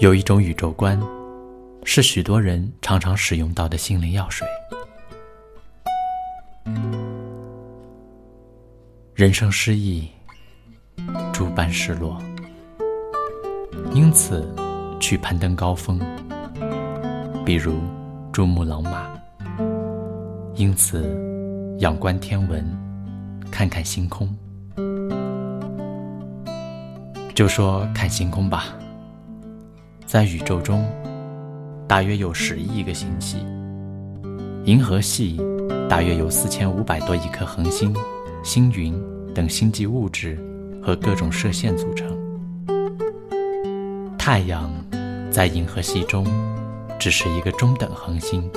[0.00, 1.00] 有一种宇宙观，
[1.84, 4.46] 是许多人常常使用到的心灵药水。
[9.14, 10.08] 人生失意，
[11.32, 12.22] 诸般失落，
[13.92, 14.48] 因此
[15.00, 16.00] 去攀登高峰，
[17.44, 17.80] 比如
[18.32, 19.10] 珠穆朗玛；
[20.54, 21.02] 因此
[21.80, 22.64] 仰观天文，
[23.50, 24.32] 看看星空。
[27.38, 28.64] 就说看星空吧。
[30.04, 30.84] 在宇宙中，
[31.86, 33.36] 大约有十亿个星系；
[34.64, 35.40] 银河系
[35.88, 37.94] 大约有四千五百多亿颗恒星、
[38.42, 38.92] 星云
[39.32, 40.36] 等星际物质
[40.82, 42.08] 和各种射线组成。
[44.18, 44.68] 太阳
[45.30, 46.26] 在银河系中
[46.98, 48.50] 只是一个中等恒星，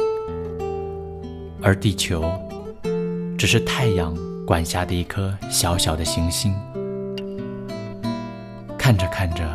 [1.62, 2.23] 而地球
[3.38, 6.52] 只是太阳管辖的一颗小小的行星。
[8.91, 9.50] 看着看着，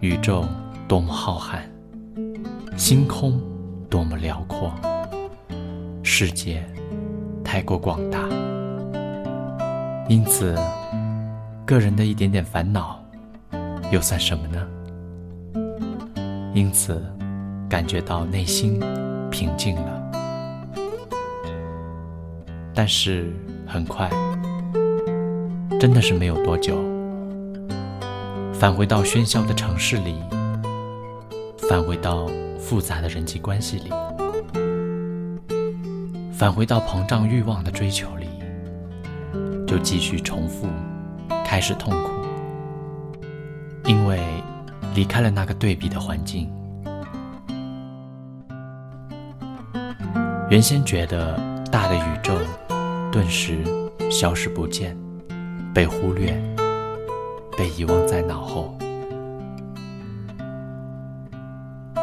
[0.00, 0.44] 宇宙。
[0.86, 1.60] 多么浩瀚，
[2.76, 3.40] 星空
[3.88, 4.70] 多么辽阔，
[6.02, 6.62] 世界
[7.42, 8.18] 太过广大，
[10.10, 10.54] 因此，
[11.64, 13.02] 个人的一点点烦恼
[13.90, 14.68] 又算什么呢？
[16.52, 17.02] 因此，
[17.66, 18.78] 感觉到内心
[19.30, 20.12] 平静了。
[22.74, 23.32] 但是
[23.66, 24.10] 很快，
[25.80, 26.74] 真的是没有多久，
[28.58, 30.16] 返回到喧嚣的城市里。
[31.68, 32.26] 返回到
[32.58, 33.90] 复杂的人际关系里，
[36.32, 38.28] 返回到膨胀欲望的追求里，
[39.66, 40.66] 就继续重复，
[41.42, 42.10] 开始痛苦，
[43.86, 44.20] 因为
[44.94, 46.52] 离开了那个对比的环境。
[50.50, 51.34] 原先觉得
[51.72, 52.36] 大的宇宙，
[53.10, 53.64] 顿时
[54.10, 54.94] 消失不见，
[55.74, 56.38] 被忽略，
[57.56, 58.76] 被遗忘在脑后。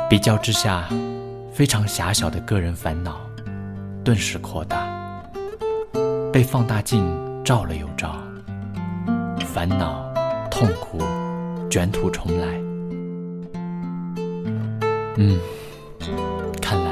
[0.09, 0.89] 比较之下，
[1.53, 3.21] 非常狭小的个人烦恼，
[4.03, 4.85] 顿时扩大，
[6.33, 7.05] 被放大镜
[7.45, 8.15] 照了又照，
[9.45, 10.13] 烦恼、
[10.49, 10.99] 痛苦
[11.69, 12.47] 卷土重来。
[15.17, 15.39] 嗯，
[16.61, 16.91] 看来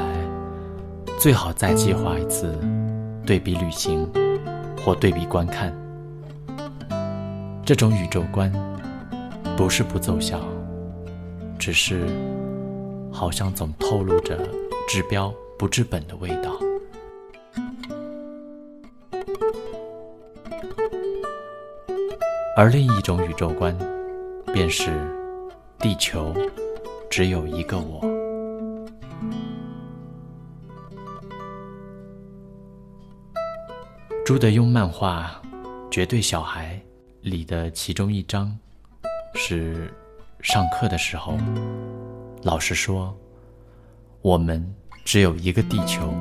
[1.18, 2.58] 最好再计划一次
[3.26, 4.08] 对比旅行
[4.82, 5.74] 或对比观看。
[7.70, 8.50] 这种宇宙观
[9.56, 10.40] 不是不奏效，
[11.56, 12.04] 只是。
[13.12, 14.36] 好像总透露着
[14.88, 16.58] 治标不治本的味道，
[22.56, 23.78] 而另一种宇宙观，
[24.52, 24.90] 便是
[25.78, 26.34] 地球
[27.08, 28.00] 只有一个我。
[34.24, 35.40] 朱德庸漫画
[35.88, 36.82] 《绝对小孩》
[37.22, 38.56] 里的其中一章，
[39.34, 39.92] 是
[40.40, 41.36] 上课的时候。
[42.42, 43.14] 老师说
[44.22, 46.14] ：“我们只有一个地球，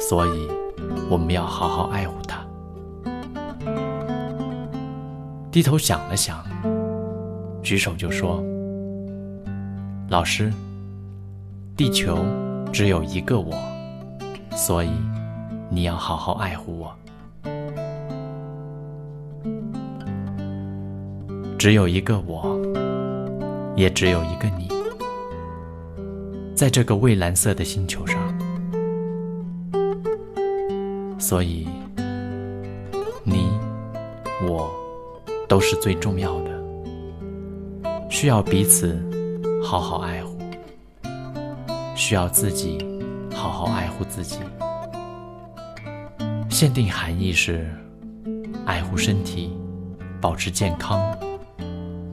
[0.00, 0.48] 所以
[1.08, 2.44] 我们要好好爱护它。”
[5.52, 6.44] 低头想了想，
[7.62, 8.42] 举手就说
[10.10, 10.52] ：“老师，
[11.76, 12.18] 地球
[12.72, 13.54] 只有一个我，
[14.56, 14.90] 所以
[15.70, 16.92] 你要好好爱护我。
[21.62, 22.60] 只有一个我，
[23.76, 24.68] 也只有一个你。”
[26.56, 28.18] 在这个蔚蓝色的星球上，
[31.20, 31.68] 所以
[33.22, 33.48] 你
[34.44, 34.68] 我
[35.48, 36.50] 都是最重要的，
[38.10, 39.00] 需要彼此
[39.62, 40.36] 好好爱护，
[41.94, 42.84] 需要自己
[43.32, 44.40] 好好爱护自己。
[46.50, 47.72] 限定含义是
[48.66, 49.56] 爱护身体，
[50.20, 51.00] 保持健康，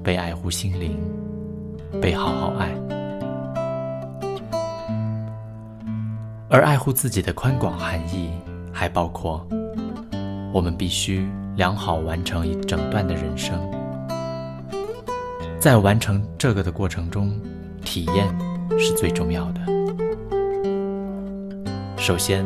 [0.09, 0.97] 被爱护心灵，
[2.01, 2.67] 被好好爱。
[6.49, 8.31] 而爱护自己的宽广含义，
[8.73, 9.47] 还包括
[10.51, 13.55] 我们必须良好完成一整段的人生。
[15.59, 17.39] 在完成这个的过程中，
[17.85, 18.35] 体验
[18.79, 19.61] 是最重要的。
[21.97, 22.43] 首先，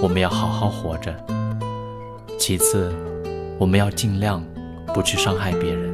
[0.00, 1.10] 我们要好好活着；
[2.38, 2.94] 其次，
[3.58, 4.40] 我们要尽量
[4.94, 5.89] 不去伤害别人。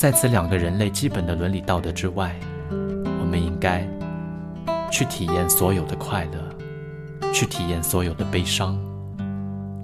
[0.00, 2.34] 在此两个人类基本的伦理道德之外，
[2.70, 3.86] 我们应该。
[4.90, 8.80] 去体验所有的快乐，去体验所有的悲伤，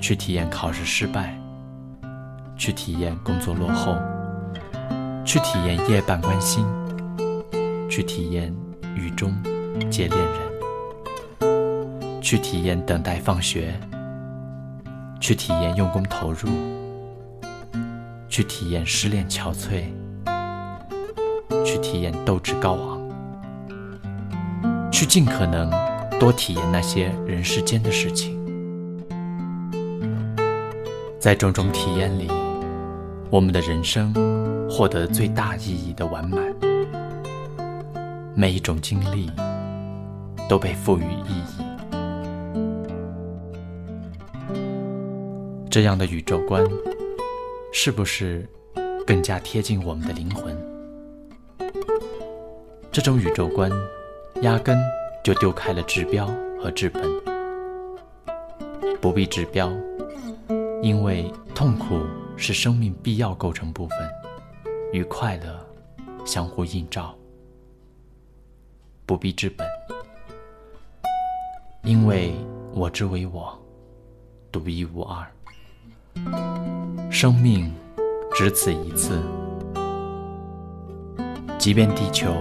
[0.01, 1.39] 去体验考试失败，
[2.57, 3.95] 去体验工作落后，
[5.23, 6.65] 去体验夜半关心，
[7.91, 8.51] 去体验
[8.95, 9.35] 雨中
[9.91, 10.19] 接恋
[11.41, 13.79] 人，去体验等待放学，
[15.21, 16.49] 去体验用功投入，
[18.31, 19.85] 去体验失恋憔悴，
[21.67, 23.01] 去体验斗志高昂，
[24.93, 25.69] 去尽可能
[26.21, 28.37] 多体验那些人世间的事情。
[31.19, 32.31] 在种种体验里，
[33.31, 34.15] 我们的人生
[34.71, 36.41] 获得最大意义的完满。
[38.33, 39.29] 每一种经历
[40.49, 41.65] 都被赋予意义。
[45.69, 46.65] 这样的宇宙观，
[47.73, 48.49] 是不是
[49.05, 50.57] 更加贴近我们的灵魂？
[52.97, 53.71] 这种宇宙观，
[54.41, 54.75] 压根
[55.23, 56.27] 就丢开了治标
[56.59, 57.03] 和治本，
[59.03, 59.71] 不必治标。
[60.81, 62.01] 因为痛苦
[62.39, 63.99] 是生命必要构成部分，
[64.95, 65.61] 与快乐
[66.25, 67.15] 相互映照，
[69.05, 69.69] 不必治本。
[71.83, 72.33] 因为
[72.73, 73.55] 我之为我，
[74.51, 75.23] 独一无二。
[77.11, 77.71] 生命
[78.33, 79.21] 只此一次，
[81.59, 82.33] 即便地球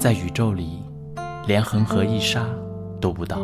[0.00, 0.82] 在宇宙里
[1.46, 2.46] 连恒河一沙
[3.02, 3.38] 都不到，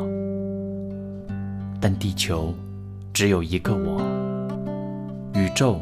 [1.79, 2.55] 但地球
[3.13, 4.01] 只有一个我。
[5.35, 5.79] 宇宙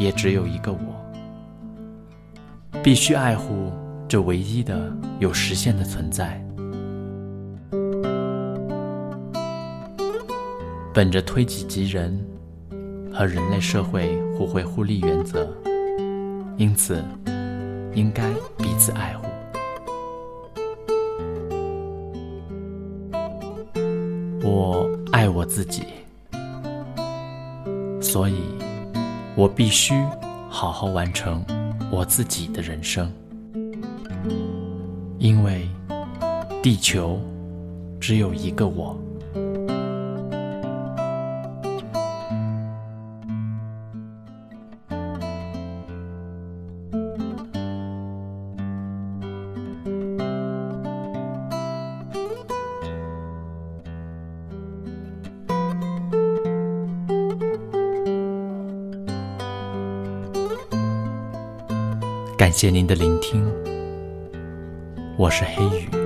[0.00, 0.78] 也只有一个我，
[2.82, 3.70] 必须爱护
[4.08, 6.44] 这唯一的有实现的存在。
[10.92, 12.20] 本着推己及人
[13.14, 15.48] 和人类社会互惠互利原则，
[16.56, 17.00] 因此
[17.94, 18.28] 应该
[18.58, 19.31] 彼此爱护。
[24.42, 25.82] 我爱我自己，
[28.00, 28.34] 所以。
[29.34, 29.94] 我必须
[30.46, 31.42] 好好完成
[31.90, 33.10] 我自己的人生，
[35.18, 35.66] 因为
[36.62, 37.18] 地球
[37.98, 38.94] 只有一个我。
[62.42, 63.48] 感谢您的聆听，
[65.16, 66.01] 我是黑雨。